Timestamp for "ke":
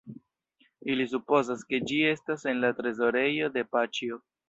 1.73-1.81